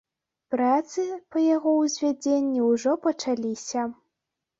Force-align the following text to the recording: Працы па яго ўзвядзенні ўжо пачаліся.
Працы 0.53 1.03
па 1.35 1.43
яго 1.55 1.73
ўзвядзенні 1.81 2.63
ўжо 2.69 2.95
пачаліся. 3.05 3.85